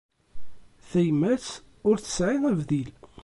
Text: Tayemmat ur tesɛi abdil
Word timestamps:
Tayemmat 0.89 1.47
ur 1.89 1.95
tesɛi 1.99 2.37
abdil 2.51 2.89